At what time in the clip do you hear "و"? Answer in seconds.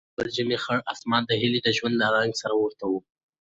2.89-2.93